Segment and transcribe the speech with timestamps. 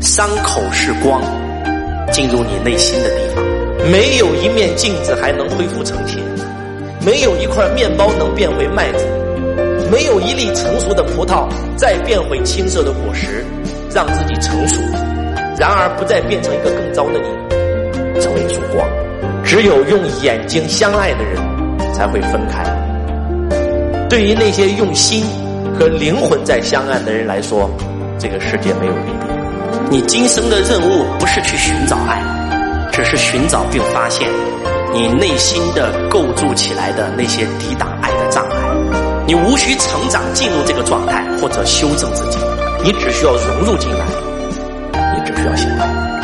[0.00, 1.22] 伤口是光，
[2.12, 3.44] 进入你内心的地方。
[3.90, 6.20] 没有一面镜子还能恢复成铁，
[7.04, 9.04] 没有一块面包能变回麦子，
[9.90, 13.44] 没有一粒成熟的葡萄再变回青涩的果实，
[13.94, 14.80] 让自己成熟，
[15.58, 18.86] 然而不再变成一个更糟的你，成为一束光。
[19.44, 21.36] 只有用眼睛相爱的人，
[21.94, 22.64] 才会分开。
[24.08, 25.24] 对于那些用心
[25.78, 27.70] 和灵魂在相爱的人来说，
[28.18, 29.35] 这个世界没有离别。
[29.88, 32.20] 你今生的任务不是去寻找爱，
[32.90, 34.28] 只是寻找并发现
[34.92, 38.56] 你内心的构筑起来的那些抵挡爱的障碍。
[39.28, 42.38] 你无需成长进入这个状态或者修正自己，
[42.82, 44.04] 你只需要融入进来，
[45.14, 46.15] 你只需要相爱。